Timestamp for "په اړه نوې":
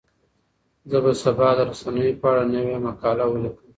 2.21-2.75